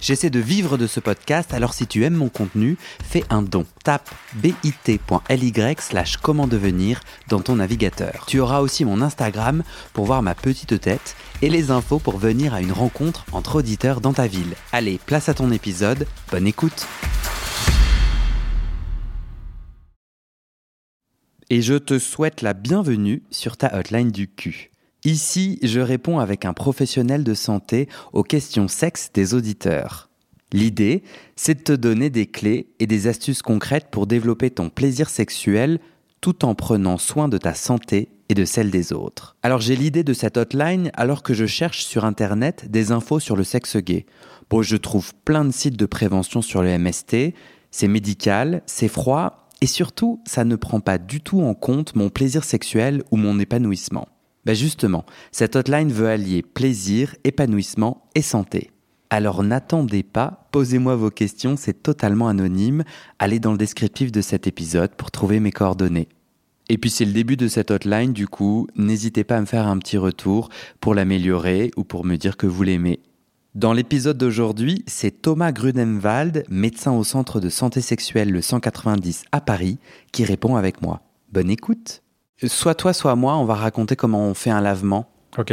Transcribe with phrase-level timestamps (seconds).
[0.00, 3.66] J'essaie de vivre de ce podcast, alors si tu aimes mon contenu, fais un don.
[3.84, 8.24] Tape bit.ly slash comment devenir dans ton navigateur.
[8.26, 12.54] Tu auras aussi mon Instagram pour voir ma petite tête et les infos pour venir
[12.54, 14.54] à une rencontre entre auditeurs dans ta ville.
[14.72, 16.86] Allez, place à ton épisode, bonne écoute
[21.50, 24.70] Et je te souhaite la bienvenue sur ta hotline du cul.
[25.04, 30.08] Ici, je réponds avec un professionnel de santé aux questions sexes des auditeurs.
[30.52, 31.04] L'idée,
[31.36, 35.78] c'est de te donner des clés et des astuces concrètes pour développer ton plaisir sexuel
[36.20, 39.36] tout en prenant soin de ta santé et de celle des autres.
[39.42, 43.36] Alors j'ai l'idée de cette hotline alors que je cherche sur Internet des infos sur
[43.36, 44.04] le sexe gay.
[44.50, 47.34] Bon, je trouve plein de sites de prévention sur le MST,
[47.70, 52.10] c'est médical, c'est froid, et surtout, ça ne prend pas du tout en compte mon
[52.10, 54.08] plaisir sexuel ou mon épanouissement.
[54.48, 58.70] Ben justement, cette hotline veut allier plaisir, épanouissement et santé.
[59.10, 62.82] Alors n'attendez pas, posez-moi vos questions, c'est totalement anonyme.
[63.18, 66.08] Allez dans le descriptif de cet épisode pour trouver mes coordonnées.
[66.70, 69.66] Et puis c'est le début de cette hotline, du coup, n'hésitez pas à me faire
[69.66, 70.48] un petit retour
[70.80, 73.00] pour l'améliorer ou pour me dire que vous l'aimez.
[73.54, 79.42] Dans l'épisode d'aujourd'hui, c'est Thomas Grudemwald, médecin au centre de santé sexuelle le 190 à
[79.42, 79.78] Paris,
[80.10, 81.02] qui répond avec moi.
[81.30, 82.00] Bonne écoute.
[82.46, 85.08] Soit toi, soit moi, on va raconter comment on fait un lavement.
[85.38, 85.52] Ok.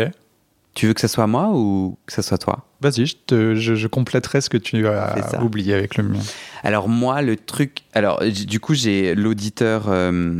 [0.75, 2.65] Tu veux que ce soit moi ou que ce soit toi?
[2.81, 5.41] Vas-y, je, te- je- je compléterai ce que tu as ça.
[5.41, 6.19] oublié avec le mien.
[6.63, 7.83] Alors moi, le truc...
[7.93, 10.35] Alors du coup, j'ai l'auditeur euh,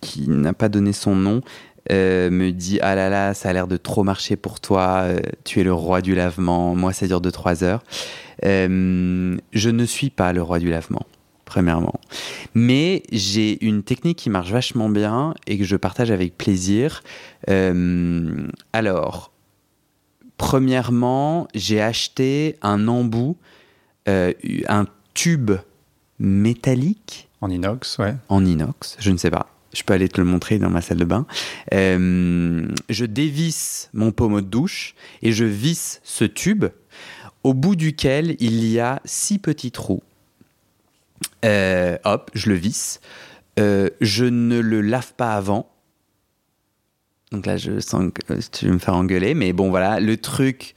[0.00, 1.42] qui n'a pas donné son nom
[1.92, 5.20] euh, me dit «Ah là là, ça a l'air de trop marcher pour toi, euh,
[5.44, 7.82] tu es le roi du lavement, moi ça dure 2-3 heures.
[8.42, 11.06] Je ne suis pas le roi du lavement,
[11.48, 11.98] premièrement.
[12.54, 17.02] Mais j'ai une technique qui marche vachement bien et que je partage avec plaisir.
[17.48, 19.32] Euh, alors,
[20.36, 23.36] premièrement, j'ai acheté un embout,
[24.08, 24.32] euh,
[24.68, 25.52] un tube
[26.18, 28.14] métallique En inox, ouais.
[28.28, 29.48] en inox, je ne sais pas.
[29.72, 31.26] Je peux aller te le montrer dans ma salle de bain.
[31.72, 36.66] Euh, je dévisse mon pommeau de douche et je visse ce tube
[37.42, 40.02] au bout duquel il y a six petits trous.
[41.44, 43.00] Euh, hop, je le visse.
[43.58, 45.70] Euh, je ne le lave pas avant.
[47.32, 50.16] Donc là, je sens que euh, tu vas me faire engueuler, mais bon, voilà, le
[50.16, 50.74] truc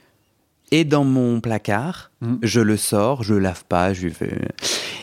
[0.70, 2.10] est dans mon placard.
[2.20, 2.38] Mhm.
[2.42, 4.48] Je le sors, je le lave pas, je fais-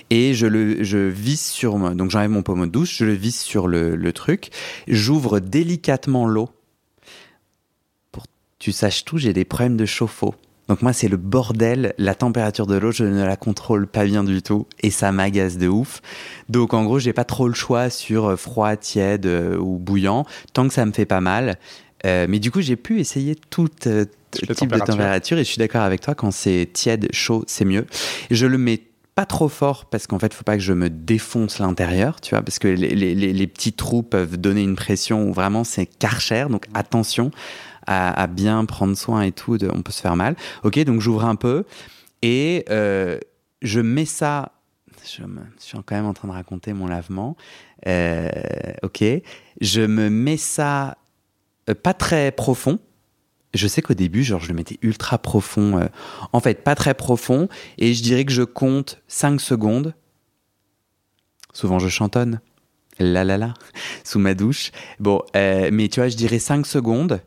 [0.09, 1.93] et je le je visse sur moi.
[1.93, 4.49] Donc j'enlève mon pommeau de douche, je le visse sur le, le truc.
[4.87, 6.49] J'ouvre délicatement l'eau.
[8.11, 10.35] Pour que tu saches tout, j'ai des problèmes de chauffe-eau.
[10.69, 11.93] Donc moi, c'est le bordel.
[11.97, 15.57] La température de l'eau, je ne la contrôle pas bien du tout et ça m'agace
[15.57, 16.01] de ouf.
[16.47, 20.25] Donc en gros, j'ai pas trop le choix sur euh, froid, tiède euh, ou bouillant,
[20.53, 21.57] tant que ça me fait pas mal.
[22.05, 25.57] Euh, mais du coup, j'ai pu essayer tout euh, type de température et je suis
[25.59, 26.13] d'accord avec toi.
[26.15, 27.85] Quand c'est tiède, chaud, c'est mieux.
[28.29, 28.83] Je le mets
[29.15, 32.41] pas trop fort parce qu'en fait, faut pas que je me défonce l'intérieur, tu vois,
[32.43, 36.45] parce que les- les petits trous peuvent donner une pression où vraiment c'est karcher.
[36.49, 37.31] Donc attention
[37.91, 40.35] à, bien prendre soin et tout, on peut se faire mal.
[40.63, 41.65] Ok, donc j'ouvre un peu
[42.21, 43.19] et euh,
[43.61, 44.51] je mets ça.
[45.03, 45.23] Je,
[45.57, 47.35] suis quand même en train de raconter mon lavement.
[47.87, 48.29] Euh,
[48.83, 49.03] ok,
[49.59, 50.97] je me mets ça
[51.67, 52.79] euh, pas très profond.
[53.55, 55.89] Je sais qu'au début, genre, je le mettais ultra profond.
[56.31, 57.49] en fait, pas très profond.
[57.79, 59.95] Et je dirais que je compte 5 secondes.
[61.53, 62.41] Souvent, je chantonne.
[62.99, 63.55] La la la.
[64.03, 64.69] Sous ma douche.
[64.99, 67.21] Bon, mais tu vois, je dirais 5 secondes.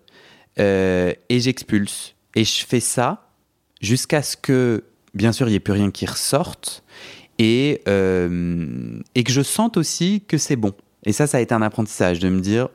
[0.59, 2.15] Euh, et j'expulse.
[2.35, 3.29] Et je fais ça
[3.81, 6.83] jusqu'à ce que, bien sûr, il n'y ait plus rien qui ressorte.
[7.39, 10.73] Et, euh, et que je sente aussi que c'est bon.
[11.05, 12.69] Et ça, ça a été un apprentissage de me dire,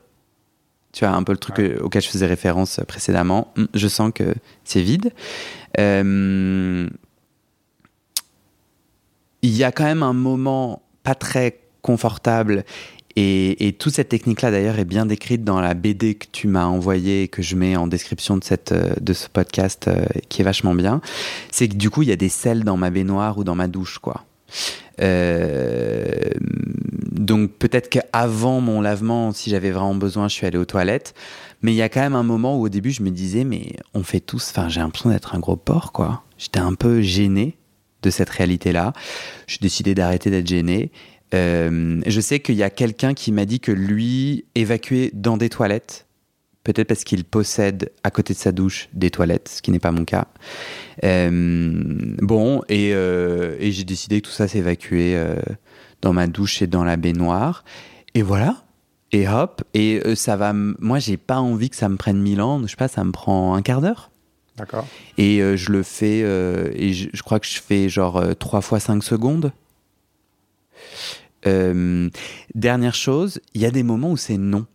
[0.92, 1.78] tu vois, un peu le truc Ouais.
[1.80, 4.34] auquel je faisais référence précédemment, Hum, je sens que
[4.64, 5.14] c'est vide.
[5.80, 6.90] Euh,
[9.44, 12.66] Il y a quand même un moment pas très confortable
[13.20, 17.24] et, toute cette technique-là d'ailleurs est bien décrite dans la BD que tu m'as envoyée
[17.24, 21.02] et que je mets en description de, euh, ce podcast euh, qui est vachement bien.
[21.50, 23.68] C'est que du coup il y a des selles dans ma baignoire ou dans ma
[23.68, 24.24] douche quoi.
[25.02, 26.14] Euh,
[27.12, 31.16] donc peut-être qu'avant mon lavement, si j'avais vraiment besoin, je suis allé aux toilettes.
[31.64, 33.74] Mais il y a quand même un moment où au début je me disais, mais
[33.96, 36.22] on fait tous, enfin j'ai l'impression d'être un gros porc quoi.
[36.38, 37.58] J'étais un peu gêné
[38.04, 38.94] de cette réalité-là.
[39.48, 40.92] J'ai décidé d'arrêter d'être gêné.
[41.34, 45.50] Euh, je sais qu'il y a quelqu'un qui m'a dit que lui évacuait dans des
[45.50, 46.06] toilettes
[46.64, 49.94] peut-être parce qu'il possède à côté de sa douche des toilettes, ce qui n'est pas
[49.94, 50.28] mon cas.
[51.06, 51.72] Euh,
[52.22, 55.18] bon, et, euh, et j'ai décidé que tout ça s'évacuait
[56.02, 57.64] dans ma douche et dans la baignoire.
[58.16, 58.66] Et voilà.
[59.14, 60.52] Et hop, et ça va.
[60.52, 62.62] Moi, j'ai pas envie que ça me prenne mille ans.
[62.64, 64.12] Je sais pas, ça me prend un quart d'heure.
[64.58, 64.86] D'accord.
[65.18, 68.82] Et je le fais, et je, je crois que je fais genre euh, 3 fois
[68.82, 69.54] 5 secondes.
[71.46, 72.10] Euh,
[72.56, 74.66] dernière chose, il y a des moments où c'est non.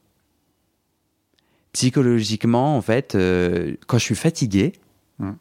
[1.73, 4.73] Psychologiquement, en fait, euh, quand je suis fatigué,
[5.19, 5.33] Hmm.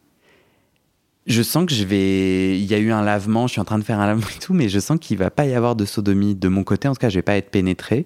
[1.28, 2.60] je sens que je vais.
[2.60, 4.40] Il y a eu un lavement, je suis en train de faire un lavement et
[4.40, 6.88] tout, mais je sens qu'il va pas y avoir de sodomie de mon côté.
[6.88, 8.06] En tout cas, je vais pas être pénétré.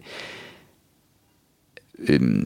[2.10, 2.44] Euh,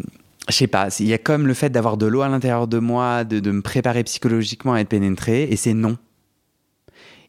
[0.48, 2.80] je sais pas, il y a comme le fait d'avoir de l'eau à l'intérieur de
[2.80, 5.98] moi, de, de me préparer psychologiquement à être pénétré, et c'est non.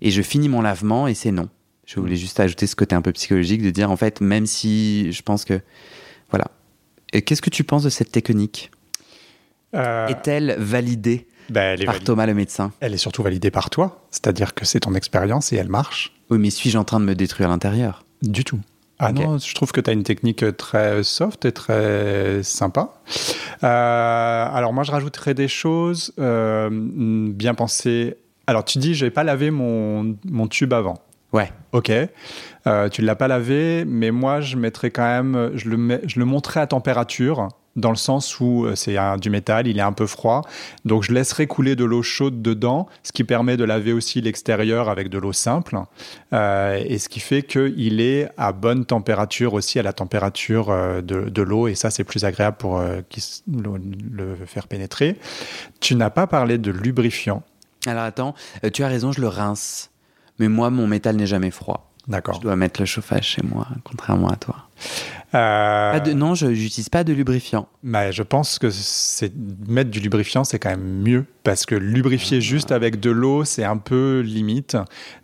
[0.00, 1.48] Et je finis mon lavement, et c'est non.
[1.92, 5.10] Je voulais juste ajouter ce côté un peu psychologique de dire, en fait, même si
[5.12, 5.60] je pense que.
[6.31, 6.46] Voilà.
[7.12, 8.70] Et Qu'est-ce que tu penses de cette technique?
[9.75, 12.72] Euh, Est-elle validée elle, est par validée- Thomas le médecin?
[12.78, 16.12] Elle est surtout validée par toi, c'est-à-dire que c'est ton expérience et elle marche.
[16.31, 18.04] Oui, mais suis-je en train de me détruire l'intérieur?
[18.22, 18.60] Du tout.
[19.00, 23.00] Ah non, je trouve que tu as une technique très soft et très sympa.
[23.64, 28.14] Euh, alors moi, je rajouterais des choses euh, bien pensées.
[28.46, 31.02] Alors tu dis, je vais pas laver mon, mon tube avant.
[31.32, 31.52] Ouais.
[31.72, 31.90] Ok.
[32.66, 36.00] Euh, tu ne l'as pas lavé, mais moi, je mettrais quand même, je le, mets-
[36.06, 39.82] je le montrerai à température, dans le sens où euh, c'est du métal, il est
[39.82, 40.42] un peu froid.
[40.84, 44.88] Donc, je laisserai couler de l'eau chaude dedans, ce qui permet de laver aussi l'extérieur
[44.88, 45.78] avec de l'eau simple.
[46.32, 50.66] Euh, et ce qui fait qu'il est à bonne température aussi, à la température
[51.00, 51.68] de, de l'eau.
[51.68, 53.00] Et ça, c'est plus agréable pour euh,
[53.46, 53.80] le,
[54.12, 55.16] le faire pénétrer.
[55.78, 57.44] Tu n'as pas parlé de lubrifiant.
[57.86, 58.34] Alors attends,
[58.74, 59.90] tu as raison, je le rince.
[60.40, 61.92] Mais moi, mon métal n'est jamais froid.
[62.06, 62.40] Je D'accord.
[62.40, 64.56] dois mettre le chauffage chez moi, contrairement à toi.
[65.34, 67.69] Euh, Pas de- non, je n'utilise pas de lubrifiant.
[67.84, 69.32] Bah, je pense que c'est
[69.69, 72.40] mettre du lubrifiant, c'est quand même mieux parce que lubrifier Ah.
[72.40, 74.76] juste avec de l'eau, c'est un peu limite.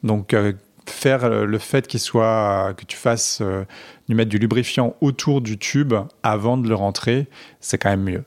[0.04, 0.52] Donc euh,
[0.88, 3.64] faire euh, le fait qu'il soit que tu fasses euh,
[4.08, 7.26] du mettre du lubrifiant autour du tube avant de le rentrer,
[7.60, 8.24] c'est quand même mieux.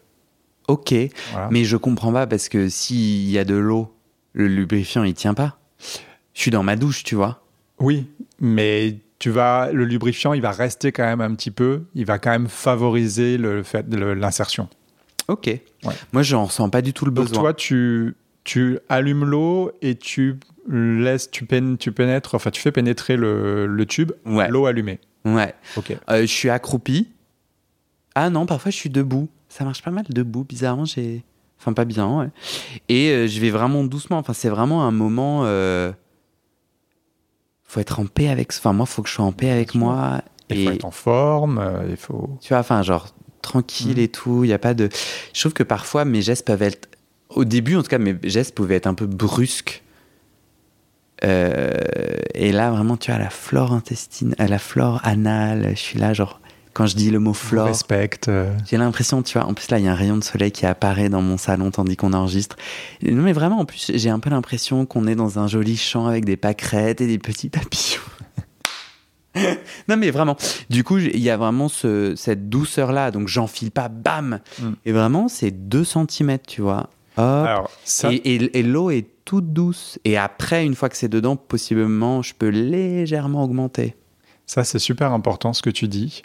[0.68, 0.94] Ok,
[1.32, 1.48] Voilà.
[1.52, 3.96] mais je comprends pas parce que s'il y a de l'eau,
[4.34, 5.58] le lubrifiant il tient pas.
[6.34, 7.44] Je suis dans ma douche, tu vois.
[7.80, 8.08] Oui,
[8.40, 12.20] mais tu vas le lubrifiant, il va rester quand même un petit peu, il va
[12.20, 14.70] quand même favoriser le fait l'insertion.
[15.28, 15.46] Ok.
[15.48, 15.62] Ouais.
[16.14, 17.42] Moi, je ressens pas du tout le Donc besoin.
[17.42, 20.40] toi, tu, tu allumes l'eau et tu
[20.70, 24.50] laisses, tu, pén- tu pénètres, enfin tu fais pénétrer le, le tube, ouais.
[24.50, 25.00] l'eau allumée.
[25.26, 25.54] Ouais.
[25.78, 25.96] Ok.
[26.10, 27.10] Euh, je suis accroupi.
[28.16, 29.30] Ah non, parfois je suis debout.
[29.50, 30.44] Ça marche pas mal debout.
[30.44, 31.24] Bizarrement, j'ai.
[31.60, 32.28] Enfin, pas bien, ouais.
[32.88, 34.18] Et euh, je vais vraiment doucement.
[34.18, 35.42] Enfin, c'est vraiment un moment.
[35.46, 35.92] euh,
[37.70, 38.52] Faut être en paix avec.
[38.52, 40.22] Enfin, moi, faut que je sois en paix avec moi.
[40.50, 42.28] Il faut être en forme, euh, il faut.
[42.42, 43.08] Tu vois, enfin, genre,
[43.44, 44.04] tranquille Mhm.
[44.04, 44.44] et tout.
[44.44, 44.90] Il y a pas de.
[45.34, 46.90] Je trouve que parfois, mes gestes peuvent être.
[47.30, 49.84] Au début, en tout cas, mes gestes pouvaient être un peu brusques.
[51.24, 51.70] Euh,
[52.34, 56.40] et là, vraiment, tu vois, la flore intestine, la flore anale, je suis là, genre,
[56.80, 58.30] quand je dis le mot flore, respecte.
[58.30, 60.52] euh, j'ai l'impression, tu vois, en plus là, il y a un rayon de soleil
[60.52, 62.56] qui apparaît dans mon salon tandis qu'on enregistre.
[63.04, 66.08] Non, mais vraiment, en plus, j'ai un peu l'impression qu'on est dans un joli champ
[66.08, 68.00] avec des pâquerettes et des petits papillons.
[69.88, 70.38] non, mais vraiment.
[70.70, 74.70] Du coup, il y a vraiment ce- cette douceur-là, donc j'enfile pas, bam Mm.
[74.86, 76.90] Et vraiment, c'est 2 cm, tu vois.
[77.18, 77.26] Hop.
[77.46, 80.00] Alors, ça, Et, et- et l'eau est toute douce.
[80.06, 83.96] Et après, une fois que c'est dedans, possiblement, je peux légèrement augmenter.
[84.48, 86.24] ça c'est super important ce que tu dis.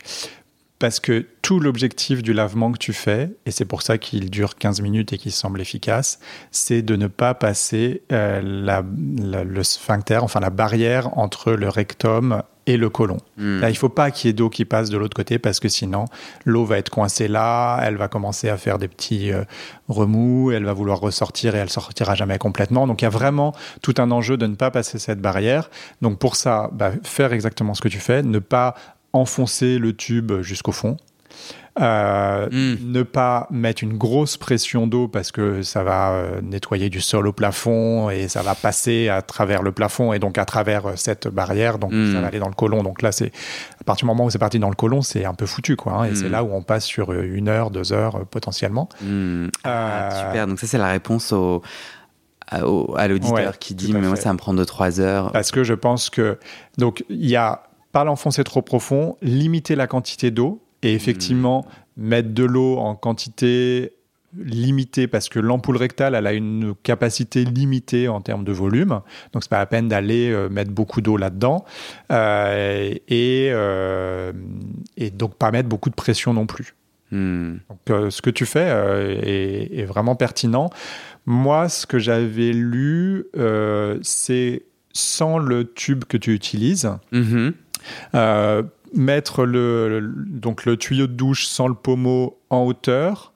[0.84, 4.56] Parce que tout l'objectif du lavement que tu fais, et c'est pour ça qu'il dure
[4.56, 6.18] 15 minutes et qu'il semble efficace,
[6.50, 8.84] c'est de ne pas passer euh, la-
[9.16, 13.18] la- le sphincter, enfin la barrière entre le rectum et le côlon.
[13.36, 13.60] Mm.
[13.60, 15.68] Là, il faut pas qu'il y ait d'eau qui passe de l'autre côté parce que
[15.68, 16.04] sinon,
[16.44, 19.44] l'eau va être coincée là, elle va commencer à faire des petits euh,
[19.88, 22.86] remous, elle va vouloir ressortir et elle sortira jamais complètement.
[22.86, 25.68] Donc, il y a vraiment tout un enjeu de ne pas passer cette barrière.
[26.02, 28.74] Donc, pour ça, bah, faire exactement ce que tu fais, ne pas
[29.14, 30.96] enfoncer le tube jusqu'au fond.
[31.80, 32.92] Euh, Mm.
[32.92, 37.26] Ne pas mettre une grosse pression d'eau parce que ça va euh, nettoyer du sol
[37.26, 40.92] au plafond et ça va passer à travers le plafond et donc à travers euh,
[40.94, 41.78] cette barrière.
[41.80, 42.12] Donc Mm.
[42.12, 42.84] ça va aller dans le côlon.
[42.84, 43.32] Donc là, c'est
[43.80, 45.74] à partir du moment où c'est parti dans le côlon, c'est un peu foutu.
[45.74, 46.14] Quoi, hein, et Mm.
[46.16, 48.88] c'est là où on passe sur une heure, deux heures potentiellement.
[49.02, 49.48] Hmm.
[49.64, 50.46] Ah, super.
[50.46, 51.60] Donc ça, c'est la réponse au,
[52.46, 55.32] à, au- à l'auditeur Ouais, qui dit, mais moi, ça me prend 2-3 heures.
[55.32, 56.38] Parce que je pense que
[56.78, 61.64] donc il y a pas l'enfoncer trop profond, limiter la quantité d'eau et effectivement
[61.96, 63.92] mettre de l'eau en quantité
[64.36, 69.00] limitée parce que l'ampoule rectale elle a une capacité limitée en termes de volume
[69.32, 71.64] donc c'est pas la peine d'aller euh, mettre beaucoup d'eau là-dedans
[72.10, 74.32] Euh, et euh,
[74.96, 76.74] et donc pas mettre beaucoup de pression non plus
[77.12, 77.58] Hmm.
[77.68, 78.66] Donc, ce que tu fais
[79.22, 80.70] est, est, vraiment pertinent.
[81.26, 83.26] Moi, ce que j'avais lu,
[84.02, 86.90] c'est sans le tube que tu utilises.
[87.12, 87.52] Mhm.
[88.92, 93.32] Mettre le, donc le tuyau de douche sans le pommeau en hauteur,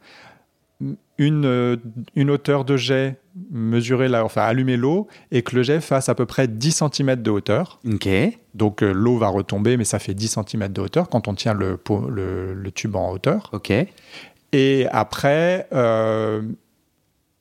[1.18, 1.80] une,
[2.14, 3.16] une hauteur de jet,
[3.50, 7.16] mesurer la, enfin allumer l'eau et que le jet fasse à peu près 10 cm
[7.16, 7.80] de hauteur.
[7.92, 8.08] Ok.
[8.54, 11.54] Donc euh, l'eau va retomber, mais ça fait 10 cm de hauteur quand on tient
[11.54, 11.78] le,
[12.08, 13.50] le, le tube en hauteur.
[13.52, 13.72] Ok.
[14.52, 16.42] Et après, euh,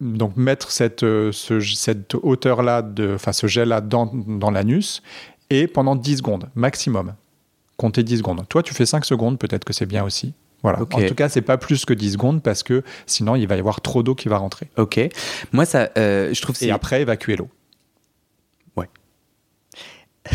[0.02, 2.84] donc mettre cette, euh, ce, cette hauteur-là,
[3.14, 5.04] enfin ce jet-là dans, dans l'anus,
[5.50, 7.16] et pendant 10 secondes maximum.
[7.78, 8.48] Comptez 10 secondes.
[8.50, 10.34] Toi, tu fais 5 secondes, peut-être que c'est bien aussi.
[10.64, 10.82] Voilà.
[10.82, 13.60] En tout cas, c'est pas plus que 10 secondes parce que sinon, il va y
[13.60, 14.70] avoir trop d'eau qui va rentrer.
[14.78, 15.00] Ok.
[15.52, 16.56] Moi, ça, euh, je trouve.
[16.62, 17.50] Et après, évacuer l'eau.
[18.76, 18.90] Ouais.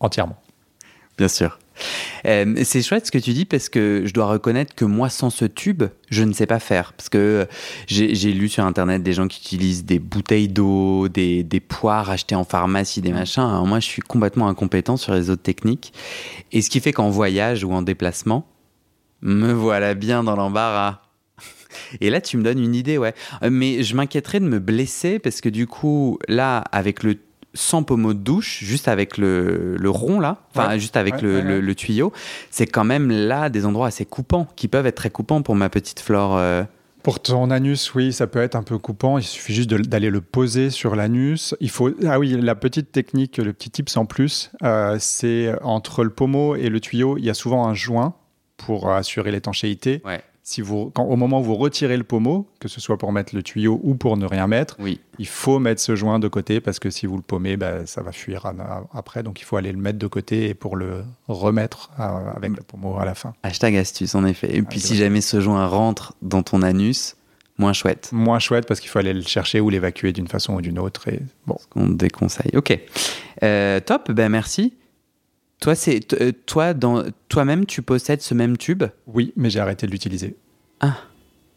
[0.00, 0.36] Entièrement.
[1.16, 1.58] Bien sûr.
[2.26, 5.30] Euh, c'est chouette ce que tu dis parce que je dois reconnaître que moi, sans
[5.30, 6.92] ce tube, je ne sais pas faire.
[6.92, 7.46] Parce que
[7.86, 12.34] j'ai lu sur Internet des gens qui utilisent des bouteilles d'eau, des, des, poires achetées
[12.34, 13.42] en pharmacie, des machins.
[13.42, 15.92] Alors moi, je suis complètement incompétent sur les autres techniques.
[16.52, 18.46] Et ce qui fait qu'en voyage ou en déplacement,
[19.22, 21.00] me voilà bien dans l'embarras.
[22.00, 23.14] Et là, tu me donnes une idée, ouais.
[23.42, 27.16] Euh, mais je m'inquiéterais de me blesser parce que du coup, là, avec le
[27.56, 31.74] sans pommeau de douche, juste avec le, le rond là, enfin juste avec le, le,
[31.74, 32.12] tuyau,
[32.50, 35.68] c'est quand même là des endroits assez coupants, qui peuvent être très coupants pour ma
[35.68, 36.36] petite flore.
[36.36, 36.64] Euh.
[37.02, 39.18] Pour ton anus, oui, ça peut être un peu coupant.
[39.18, 41.54] Il suffit juste d'aller le poser sur l'anus.
[41.60, 46.02] Il faut, ah oui, la petite technique, le petit tips en plus, euh, c'est entre
[46.02, 48.14] le pommeau et le tuyau, il y a souvent un joint
[48.56, 50.02] pour assurer l'étanchéité.
[50.48, 53.34] Si vous, quand, au moment où vous retirez le pommeau, que ce soit pour mettre
[53.34, 55.00] le tuyau ou pour ne rien mettre, oui.
[55.18, 58.00] il faut mettre ce joint de côté parce que si vous le paumez, bah, ça
[58.00, 58.48] va fuir
[58.94, 59.24] après.
[59.24, 62.96] Donc il faut aller le mettre de côté pour le remettre euh, avec le pommeau
[62.96, 63.34] à la fin.
[63.42, 64.56] Hashtag astuce, en effet.
[64.56, 67.16] Et puis si jamais ce joint rentre dans ton anus,
[67.58, 68.10] moins chouette.
[68.12, 71.08] Moins chouette parce qu'il faut aller le chercher ou l'évacuer d'une façon ou d'une autre.
[71.08, 71.56] Et bon.
[71.58, 72.52] Ce qu'on déconseille.
[72.54, 72.78] Ok.
[73.42, 74.74] Euh, top, ben merci.
[75.60, 78.84] Toi, c'est euh, toi dans toi-même, tu possèdes ce même tube?
[79.06, 80.36] Oui, mais j'ai arrêté de l'utiliser.
[80.80, 80.96] Ah,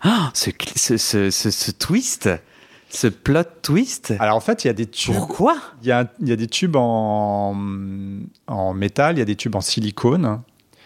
[0.01, 0.51] ah ce,
[0.97, 2.29] ce, ce, twist,
[2.89, 4.13] ce plot twist.
[4.19, 5.13] Alors en fait, il y a des tubes.
[5.13, 5.57] Pourquoi?
[5.81, 7.55] Il y a, y a, des tubes en,
[8.47, 10.41] en métal, il y a des tubes en silicone.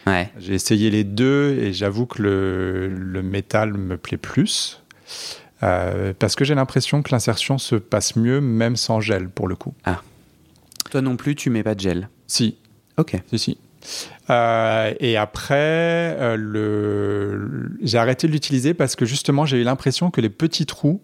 [0.08, 0.32] Ouais.
[0.38, 4.82] J'ai essayé les deux et j'avoue que le, le, métal me plaît plus.
[5.62, 9.56] Euh, parce que j'ai l'impression que l'insertion se passe mieux même sans gel pour le
[9.56, 9.74] coup.
[9.86, 10.02] Ah.
[10.92, 12.10] Toi non plus, tu mets pas de gel?
[12.28, 12.58] Si,
[12.98, 13.16] Ok.
[13.28, 13.58] Si, si.
[14.30, 15.56] Euh, et après,
[16.20, 17.72] euh, le...
[17.82, 21.02] j'ai arrêté de l'utiliser parce que justement, j'ai eu l'impression que les petits trous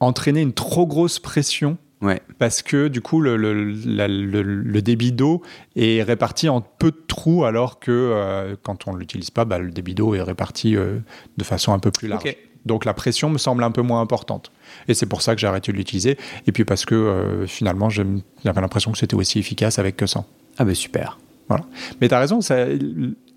[0.00, 1.78] entraînaient une trop grosse pression.
[2.00, 2.20] Ouais.
[2.40, 5.40] Parce que du coup, le, le, le, débit d'eau
[5.76, 9.58] est réparti en peu de trous, alors que euh, quand on ne l'utilise pas, bah,
[9.58, 12.24] le débit d'eau est réparti de façon un peu plus large.
[12.66, 14.50] Donc la pression me semble un peu moins importante.
[14.88, 16.18] Et c'est pour ça que j'ai arrêté de l'utiliser.
[16.48, 20.26] Et puis parce que finalement, j'avais l'impression que c'était aussi efficace avec que sans.
[20.58, 21.18] Ah ben super.
[21.48, 21.64] Voilà.
[22.00, 22.66] Mais tu as raison, ça,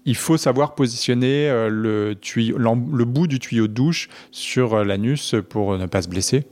[0.05, 4.84] il faut savoir positionner euh, le, tuyau, le bout du tuyau de douche sur euh,
[4.84, 6.45] l'anus pour ne pas se blesser.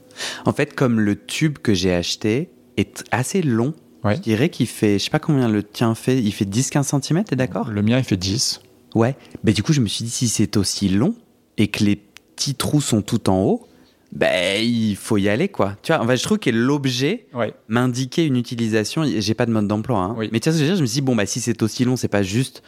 [0.44, 4.98] En fait, comme le tube que j'ai acheté est assez long, je dirais qu'il fait,
[4.98, 7.70] je sais pas combien le tien fait, il fait 10-15 cm, t'es d'accord?
[7.70, 8.60] Le mien, il fait 10.
[8.94, 9.16] Ouais.
[9.44, 11.14] Mais du coup, je me suis dit, si c'est aussi long
[11.56, 13.66] et que les petits trous sont tout en haut,
[14.14, 15.76] ben, il faut y aller, quoi.
[15.82, 17.26] Tu vois, enfin, je trouve que l'objet
[17.68, 19.04] m'indiquait une utilisation.
[19.04, 20.16] J'ai pas de mode d'emploi, hein.
[20.30, 21.40] mais tu vois ce que je veux dire Je me suis dit, bon, bah, si
[21.40, 22.62] c'est aussi long, c'est pas juste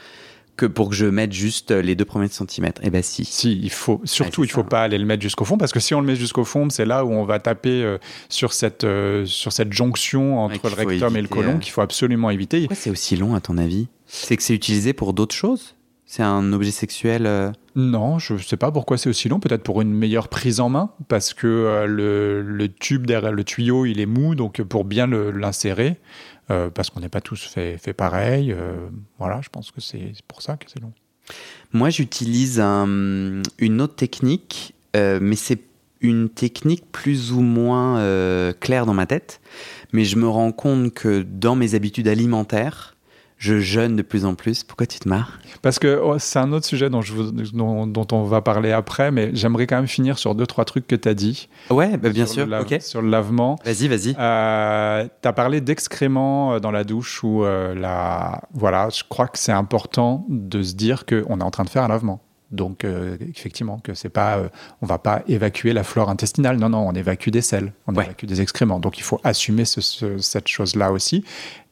[0.57, 2.81] que pour que je mette juste les deux premiers centimètres.
[2.83, 3.25] Eh ben si.
[3.25, 4.01] Si, il faut.
[4.05, 6.17] Surtout, il faut pas aller le mettre jusqu'au fond parce que si on le met
[6.17, 7.99] jusqu'au fond, c'est là où on va taper euh,
[8.29, 12.31] sur cette euh, sur cette jonction entre le rectum et le côlon qu'il faut absolument
[12.31, 12.61] éviter.
[12.61, 13.89] Pourquoi c'est aussi long à ton avis?
[14.07, 15.75] C'est que c'est utilisé pour d'autres choses?
[16.07, 19.41] C'est un objet sexuel euh Non, je ne sais pas pourquoi c'est aussi long.
[19.41, 23.87] Peut-être pour une meilleure prise en main, parce que euh, le, tube derrière le tuyau,
[23.87, 25.97] il est mou, donc pour bien l'insérer,
[26.51, 28.55] euh, parce qu'on n'est pas tous fait, fait pareil.
[29.19, 30.93] voilà, je pense que c'est pour ça que c'est long.
[31.73, 35.63] Moi, j'utilise une autre technique, mais c'est
[36.01, 39.41] une technique plus ou moins claire dans ma tête.
[39.93, 42.96] Mais je me rends compte que dans mes habitudes alimentaires,
[43.39, 44.65] je jeûne de plus en plus.
[44.65, 45.39] Pourquoi tu te marres?
[45.63, 47.13] Parce que oh, c'est un autre sujet dont, je
[47.53, 50.97] dont, on va parler après, mais j'aimerais quand même finir sur deux, trois trucs que
[50.97, 51.49] tu as dit.
[51.71, 52.47] Ouais, bah, bien sûr.
[52.81, 53.59] Sur le lavement.
[53.65, 54.17] Vas-y, vas-y.
[54.19, 58.43] Euh, tu as parlé d'excréments euh, dans la douche ou euh, la.
[58.55, 61.83] Voilà, je crois que c'est important de se dire qu'on est en train de faire
[61.83, 62.21] un lavement.
[62.53, 64.41] Donc, euh, effectivement, que c'est pas,
[64.81, 66.59] on va pas évacuer la flore intestinale.
[66.59, 68.79] Non, non, on évacue des selles, on évacue des excréments.
[68.79, 71.25] Donc, il faut assumer cette chose-là aussi.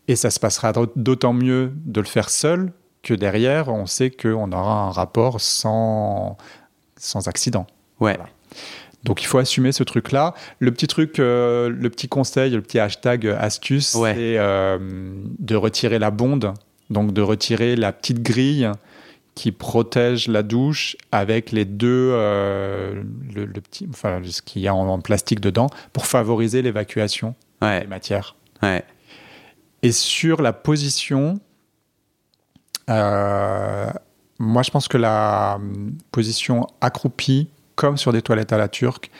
[0.09, 4.53] Et ça se passera d'autant mieux de le faire seul que derrière, on sait qu'on
[4.53, 6.37] aura un rapport sans
[6.97, 7.67] sans accident.
[8.01, 8.15] Ouais.
[8.15, 8.29] Voilà.
[9.05, 10.33] Donc il faut assumer ce truc-là.
[10.59, 14.15] Le petit truc, euh, le petit conseil, le petit hashtag astuce, Ouais.
[14.15, 14.79] c'est euh,
[15.39, 16.55] de retirer la bonde,
[16.89, 18.71] donc de retirer la petite grille
[19.35, 23.03] qui protège la douche avec les deux, euh,
[23.35, 27.35] le, le petit, enfin ce qu'il y a en, en plastique dedans pour favoriser l'évacuation
[27.61, 28.37] des matières.
[28.63, 28.85] Ouais.
[29.85, 31.38] Et sur la position,
[32.91, 33.91] euh,
[34.38, 39.11] moi je pense que la hum, position accroupie, comme sur des toilettes à la turque,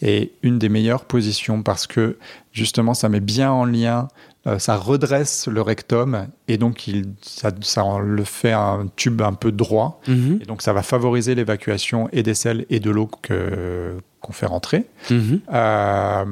[0.00, 2.18] est une des meilleures positions parce que
[2.52, 4.08] justement ça met bien en lien,
[4.46, 9.32] euh, ça redresse le rectum et donc il, ça, ça le fait un tube un
[9.34, 10.00] peu droit.
[10.06, 10.38] Mhm.
[10.42, 13.98] Et donc ça va favoriser l'évacuation et des sels et de l'eau que-
[14.28, 14.84] qu'on fait rentrer.
[15.10, 15.40] Mhm.
[15.54, 16.24] Euh,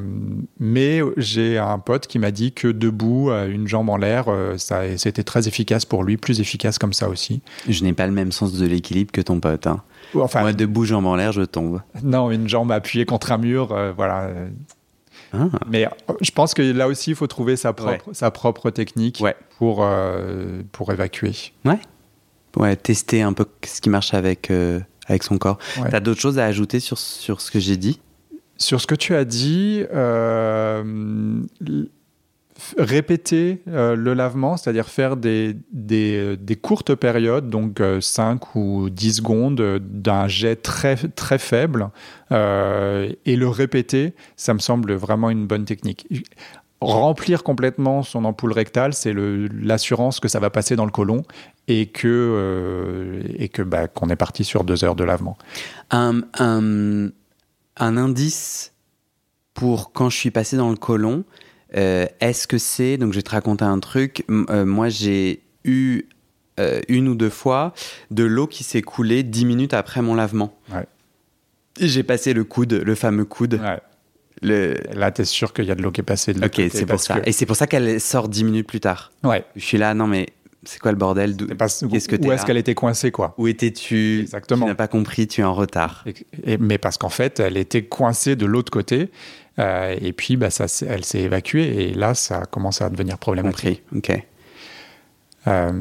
[0.60, 4.58] mais j'ai un pote qui m'a dit que debout, euh, une jambe en l'air, euh,
[4.58, 7.40] ça, c'était très efficace pour lui, plus efficace comme ça aussi.
[7.68, 9.66] Je n'ai pas le même sens de l'équilibre que ton pote.
[9.66, 9.80] Hein.
[10.14, 11.80] Enfin, Moi, debout, jambes en l'air, je tombe.
[12.02, 14.28] non, une jambe appuyée contre un mur, euh, voilà.
[15.32, 15.48] Ah.
[15.70, 15.88] Mais
[16.20, 19.34] je pense que là aussi, il faut trouver sa propre, sa propre technique Ouais.
[19.58, 21.32] pour, euh, pour évacuer.
[22.58, 25.58] Ouais, tester un peu ce qui marche avec, euh, avec son corps.
[25.80, 25.88] Ouais.
[25.90, 28.00] T'as d'autres choses à ajouter sur, sur ce que j'ai dit?
[28.58, 31.42] Sur ce que tu as dit, euh,
[32.78, 38.90] répéter euh, le lavement, c'est-à-dire faire des, des, des courtes périodes, donc euh, 5 ou
[38.90, 41.90] 10 secondes euh, d'un jet très, très faible,
[42.32, 46.06] euh, et le répéter, ça me semble vraiment une bonne technique.
[46.80, 51.24] Remplir complètement son ampoule rectale, c'est l'assurance que ça va passer dans le côlon
[51.68, 55.38] et que, euh, et que bah, qu'on est parti sur deux heures de lavement.
[55.90, 57.08] un, un,
[57.78, 58.74] un indice
[59.54, 61.24] pour quand je suis passé dans le côlon,
[61.76, 66.04] euh, est-ce que c'est, donc je vais te raconter un truc, euh, moi j'ai eu
[66.88, 67.74] une ou deux fois
[68.10, 70.58] de l'eau qui s'est coulée dix minutes après mon lavement.
[70.72, 70.86] Ouais.
[71.78, 73.60] J'ai passé le coude, le fameux coude.
[73.62, 73.78] Ouais.
[74.42, 74.74] Le...
[74.94, 76.64] Là, tu es sûr qu'il y a de l'eau qui est passée de l'autre Ok,
[76.66, 77.20] côté c'est pour parce ça.
[77.20, 79.12] que- Et c'est pour ça qu'elle sort dix minutes plus tard.
[79.24, 79.44] Ouais.
[79.56, 80.26] Je suis là, non mais
[80.64, 81.36] c'est quoi le bordel?
[81.36, 83.34] Que t'es où est-ce qu'elle était coincée, quoi?
[83.38, 84.20] Où étais-tu?
[84.22, 84.66] Exactement.
[84.66, 86.04] Tu n'as pas compris, tu es en retard.
[86.06, 89.10] Et- et- mais parce qu'en fait, elle était coincée de l'autre côté.
[89.58, 91.88] euh, et puis, bah, ça, elle s'est évacuée.
[91.88, 93.82] Et là, ça commence à devenir problématique.
[93.90, 94.26] Compris, ok.
[95.46, 95.72] Euh,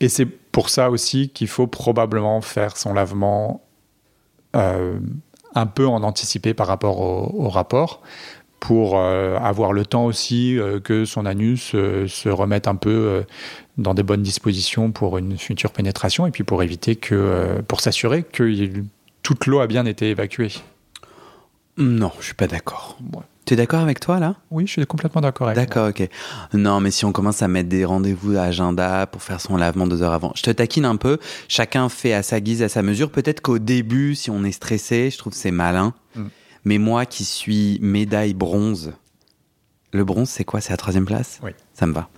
[0.00, 3.62] et c'est pour ça aussi qu'il faut probablement faire son lavement
[4.54, 4.98] euh,
[5.54, 8.02] un peu en anticipé par rapport au, rapport
[8.60, 13.24] pour euh, avoir le temps aussi euh, que son anus euh, se remette un peu
[13.76, 18.22] dans des bonnes dispositions pour une future pénétration et puis pour éviter que, pour s'assurer
[18.22, 18.68] que
[19.22, 20.52] toute l'eau a bien été évacuée.
[21.78, 22.98] Non, je suis pas d'accord.
[23.14, 23.22] Ouais.
[23.44, 24.36] Tu es d'accord avec toi là?
[24.50, 26.08] Oui, je suis complètement d'accord avec D'accord, ok.
[26.54, 29.86] Non, mais si on commence à mettre des rendez-vous à agenda pour faire son lavement
[29.86, 31.18] deux heures avant, je te taquine un peu.
[31.48, 33.10] Chacun fait à sa guise, à sa mesure.
[33.10, 35.92] Peut-être qu'au début, si on est stressé, je trouve que c'est malin.
[36.14, 36.26] Mm.
[36.64, 38.92] Mais moi qui suis médaille bronze,
[39.92, 40.60] le bronze, c'est quoi?
[40.60, 41.40] C'est la troisième place?
[41.42, 41.50] Oui.
[41.74, 42.08] Ça me va.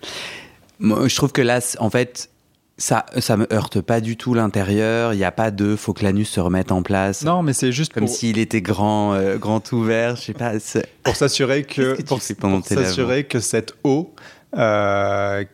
[0.79, 2.31] Moi, je trouve que là, en fait,
[2.77, 5.13] ça, ça me heurte pas du tout l'intérieur.
[5.13, 7.25] Il n'y a pas de faut que l'anus se remette en place.
[7.25, 10.17] Non, mais c'est juste Comme pour, s'il était grand, euh, grand ouvert.
[10.17, 10.53] Je sais pas.
[11.03, 14.15] pour s'assurer que, pour, s'assurer que cette eau
[14.57, 15.45] euh,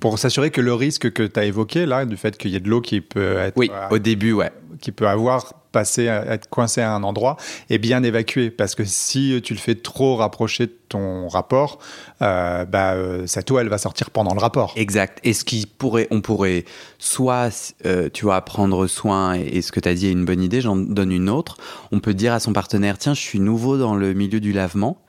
[0.00, 2.60] pour s'assurer que le risque que tu as évoqué là du fait qu'il y ait
[2.60, 4.52] de l'eau qui peut être Oui, euh, au début, ouais.
[4.80, 7.36] qui peut avoir passé à être coincé à un endroit
[7.68, 11.78] est bien évacué parce que si tu le fais trop rapprocher de ton rapport
[12.22, 15.20] euh, bah, euh, cette eau elle va sortir pendant le rapport Exact.
[15.24, 16.64] Et ce qui pourrait, on pourrait
[16.98, 20.24] soit, euh, tu vois, prendre soin, et, et ce que tu as dit est une
[20.24, 21.58] bonne idée, j'en donne une autre.
[21.92, 25.02] On peut dire à son partenaire, tiens, je suis nouveau dans le milieu du lavement,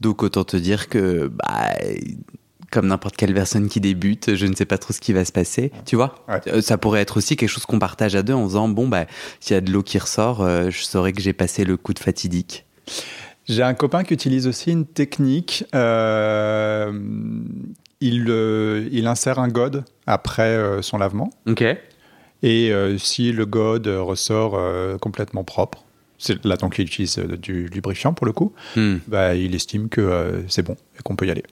[0.00, 1.74] donc autant te dire que, bah,
[2.70, 5.32] comme n'importe quelle personne qui débute, je ne sais pas trop ce qui va se
[5.32, 6.24] passer, tu vois.
[6.28, 6.40] Ouais.
[6.48, 9.06] Euh, Ça pourrait être aussi quelque chose qu'on partage à deux en disant, bon, bah,
[9.40, 11.92] s'il y a de l'eau qui ressort, euh, je saurais que j'ai passé le coup
[11.94, 12.64] de fatidique.
[13.48, 16.92] j'ai un copain qui utilise aussi une technique euh,
[18.00, 21.64] il, euh, il insère un gode après son lavement Ok.
[22.42, 24.58] Et si le god ressort
[25.00, 25.84] complètement propre,
[26.16, 28.96] c'est là donc il utilise du lubrifiant pour le coup, Hmm.
[29.08, 31.42] bah, il estime que c'est bon et qu'on peut y aller.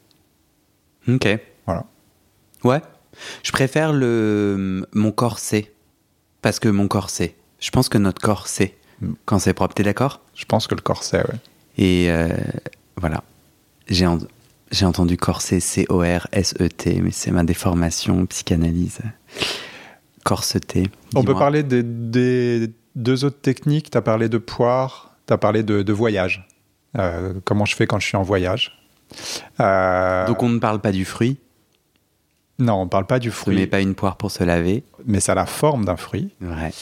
[1.08, 1.28] Ok.
[1.66, 1.84] Voilà.
[2.64, 2.80] Ouais.
[3.42, 5.72] Je préfère le mon corset
[6.42, 7.34] parce que mon corset.
[7.60, 9.12] Je pense que notre corps sait Mm.
[9.26, 9.74] quand c'est propre.
[9.74, 10.20] T'es d'accord?
[10.34, 11.38] Je pense que le corset, ouais.
[11.76, 12.28] Et euh,
[12.96, 13.22] voilà.
[13.88, 14.18] J'ai en-
[14.72, 18.98] j'ai entendu corset C O R S E T, mais c'est ma déformation psychanalyse.
[20.24, 20.90] Corseté.
[21.14, 23.90] On peut parler des, des deux autres techniques?
[23.90, 26.46] Tu as parlé de poire, tu as parlé de, de voyage.
[26.98, 28.77] Euh, comment je fais quand je suis en voyage?
[29.60, 31.38] Euh, Donc on ne parle pas du fruit.
[32.60, 34.82] Non, on parle pas du Ne fruit, mets pas une poire pour se laver.
[35.06, 36.34] mais ça a la forme d'un fruit.
[36.40, 36.72] Ouais.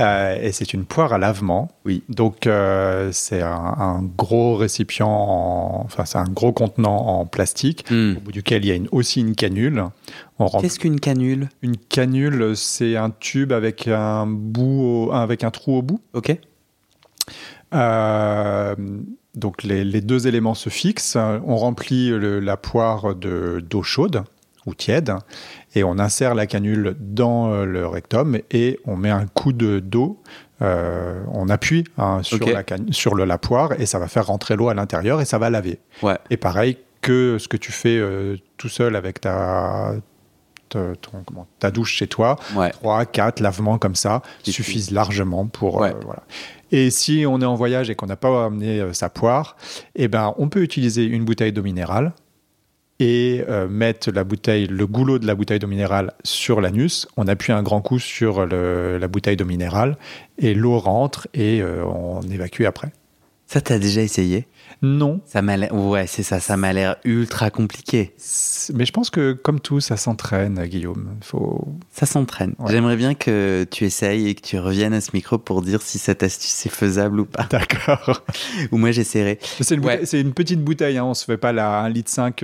[0.00, 1.68] Euh, et c'est une poire à lavement.
[1.84, 2.02] Oui.
[2.08, 7.84] Donc, euh, c'est un, un gros récipient, en- enfin, c'est un gros contenant en plastique,
[7.90, 8.14] Hmm.
[8.16, 9.84] au bout duquel il y a une, aussi une canule.
[10.62, 11.50] Qu'est-ce qu'une canule?
[11.60, 16.00] Une canule, c'est un tube avec un bout, au- avec un trou au bout.
[16.14, 16.34] Ok.
[17.74, 18.74] Euh,
[19.36, 21.16] donc les, les deux éléments se fixent.
[21.16, 24.22] On remplit le- la poire de- d'eau chaude
[24.66, 25.12] ou tiède
[25.76, 29.78] et on insère la canule dans euh, le rectum et on met un coup de
[29.78, 30.20] d'eau.
[30.62, 34.26] euh, on appuie hein, sur, la, can- sur le- la poire et ça va faire
[34.26, 35.78] rentrer l'eau à l'intérieur et ça va laver.
[36.02, 36.16] Ouais.
[36.30, 39.92] Et pareil que ce que tu fais euh, tout seul avec ta,
[40.68, 42.70] ta, ton- comment, ta douche chez toi, Ouais.
[42.70, 45.76] 3, 4 lavements comme ça suffisent largement pour.
[45.76, 45.90] Ouais.
[45.90, 46.22] euh, voilà.
[46.72, 49.56] Et si on est en voyage et qu'on n'a pas amené euh, sa poire,
[49.94, 52.12] eh ben, on peut utiliser une bouteille d'eau minérale
[52.98, 57.06] et euh, mettre la bouteille, le goulot de la bouteille d'eau minérale sur l'anus.
[57.16, 59.96] On appuie un grand coup sur le- la bouteille d'eau minérale
[60.38, 62.90] et l'eau rentre et on évacue après.
[63.46, 64.48] Ça, t'as déjà essayé?
[64.82, 65.74] Non, Ça m'a l'air...
[65.74, 66.38] Ouais, c'est ça.
[66.40, 68.14] Ça m'a l'air ultra compliqué.
[68.74, 71.08] mais je pense que comme tout, ça s'entraîne, Guillaume.
[71.22, 71.66] Faut...
[71.92, 72.54] Ça s'entraîne.
[72.58, 72.70] Ouais.
[72.70, 75.98] J'aimerais bien que tu essayes et que tu reviennes à ce micro pour dire si
[75.98, 77.46] cette astuce est faisable ou pas.
[77.50, 78.22] D'accord.
[78.72, 79.38] ou moi, j'essaierai.
[79.60, 80.04] C'est une, Ouais.
[80.12, 81.04] une petite bouteille, hein.
[81.04, 81.90] on se fait pas la 1,5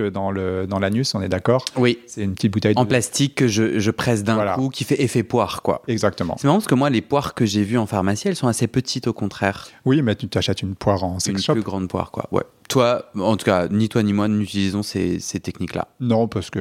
[0.01, 1.63] litre dans le dans l'anus, on est d'accord?
[1.77, 1.99] Oui.
[2.07, 4.55] C'est une petite bouteille En plastique que je, je presse d'un Voilà.
[4.55, 5.81] coup, qui fait effet poire, quoi.
[5.87, 6.35] Exactement.
[6.39, 8.67] C'est marrant parce que moi, les poires que j'ai vues en pharmacie, elles sont assez
[8.67, 9.67] petites au contraire.
[9.85, 12.22] Oui, mais tu t'achètes une poire en Une sex shop plus grande poire, quoi.
[12.31, 12.43] Ouais.
[12.69, 15.87] Toi, en tout cas, ni toi ni moi n'utilisons ces, ces techniques-là.
[15.99, 16.59] Non, parce que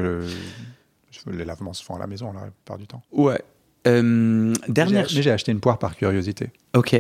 [1.27, 3.03] le- les lavements se font à la maison la plupart du temps.
[3.13, 3.41] Ouais.
[3.87, 5.07] Euh, dernière.
[5.15, 6.51] Mais j'ai acheté une poire par curiosité.
[6.75, 6.95] Ok.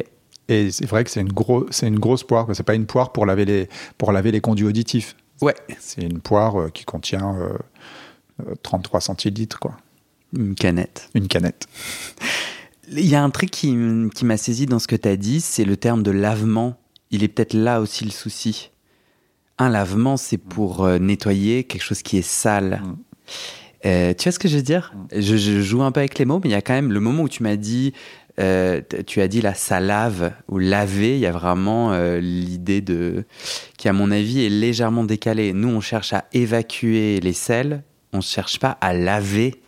[0.48, 3.27] Et c'est vrai que c'est une, gros, une grosse poire, c'est pas une poire pour
[3.27, 5.16] laver les, pour laver les conduits auditifs.
[5.40, 5.55] Ouais.
[5.79, 7.53] C'est une poire euh, qui contient euh,
[8.48, 9.77] euh, 33 centilitres, quoi.
[10.37, 11.09] Une canette.
[11.14, 11.66] Une canette.
[12.90, 13.75] Il y a un truc qui,
[14.14, 16.77] qui m'a saisi dans ce que tu as dit, c'est le terme de lavement.
[17.12, 18.70] Il est peut-être là aussi le souci.
[19.59, 22.83] Un lavement, c'est pour euh, nettoyer quelque chose qui est sale.
[22.83, 22.96] Mm.
[23.85, 24.92] Euh, tu vois ce que je veux dire?
[25.14, 27.01] Je, je joue un peu avec les mots, mais il y a quand même le
[27.01, 27.92] moment où tu m'as dit,
[28.40, 32.81] euh, tu as dit là, ça lave ou laver, il y a vraiment euh, l'idée
[32.81, 33.25] de
[33.77, 35.53] qui, à mon avis, est légèrement décalée.
[35.53, 39.61] Nous, on cherche à évacuer les sels, on ne cherche pas à laver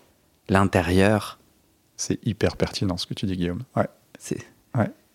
[0.49, 1.39] l'intérieur.
[1.97, 3.63] C'est hyper pertinent ce que tu dis, Guillaume.
[3.77, 3.89] Ouais.
[4.19, 4.39] C'est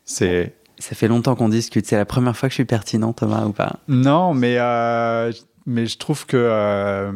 [0.05, 0.53] C'est.
[0.79, 1.85] Ça fait longtemps qu'on discute.
[1.85, 3.77] C'est la première fois que je suis pertinent, Thomas, ou pas?
[3.87, 5.31] Non, mais, euh,
[5.65, 6.37] mais je trouve que.
[6.37, 7.11] euh,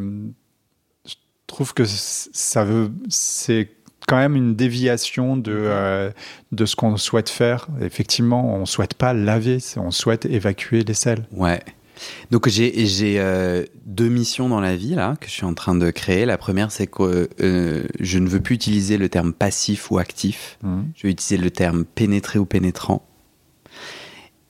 [1.06, 1.14] je
[1.46, 2.90] trouve que ça veut.
[3.08, 3.70] C'est
[4.06, 6.10] quand même une déviation de, euh,
[6.52, 7.68] de ce qu'on souhaite faire.
[7.80, 11.24] Effectivement, on ne souhaite pas laver, on souhaite évacuer les sels.
[11.32, 11.62] Ouais.
[12.30, 15.74] Donc j'ai j'ai, euh, deux missions dans la vie là que je suis en train
[15.76, 16.26] de créer.
[16.26, 20.58] La première, c'est que euh, je ne veux plus utiliser le terme passif ou actif.
[20.62, 20.90] Mhm.
[20.96, 23.06] Je vais utiliser le terme pénétrer ou pénétrant.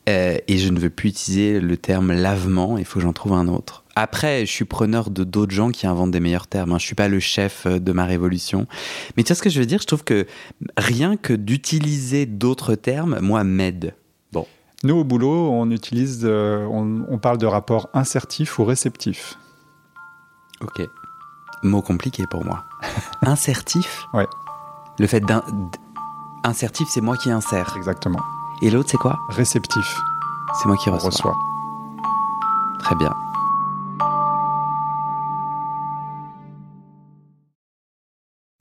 [0.09, 2.77] Euh, et je ne veux plus utiliser le terme lavement.
[2.77, 3.85] Il faut que j'en trouve un autre.
[3.97, 6.73] Après, je suis preneur de d'autres gens qui inventent des meilleurs termes.
[6.73, 6.79] hein.
[6.79, 8.67] Je suis pas le chef euh, de ma révolution.
[9.17, 9.81] Mais tu vois ce que je veux dire?
[9.81, 10.27] Je trouve que
[10.77, 13.95] rien que d'utiliser d'autres termes, moi, m'aide.
[14.83, 16.21] Nous, au boulot, on utilise.
[16.25, 19.38] euh, on, on parle de rapport insertif ou réceptif.
[20.61, 20.83] Ok.
[21.62, 22.64] Mot compliqué pour moi.
[23.23, 24.05] Insertif?
[24.12, 24.27] Ouais.
[24.99, 25.43] Le fait d'un.
[26.43, 27.73] Insertif, c'est moi qui insère.
[27.79, 28.21] Exactement.
[28.62, 30.01] Et l'autre, c'est quoi Réceptif,
[30.59, 31.11] C'est moi qui reçois.
[31.11, 31.35] reçoit.
[32.81, 33.12] Très bien.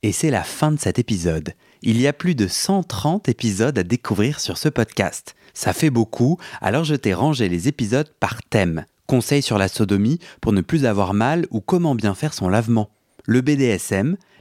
[0.02, 1.54] Et c'est la fin de cet épisode.
[1.82, 5.34] Il y a plus de 130 épisodes à découvrir sur ce podcast.
[5.54, 8.84] Ça fait beaucoup, alors je t'ai rangé les épisodes par thème.
[9.06, 12.90] Conseils sur la sodomie pour ne plus avoir mal ou comment bien faire son lavement.
[13.26, 14.16] Le BDSM,